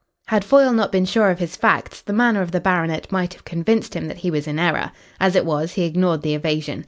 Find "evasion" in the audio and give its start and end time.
6.33-6.79